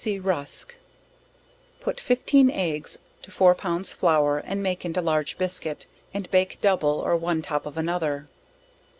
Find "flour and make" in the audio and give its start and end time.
3.93-4.83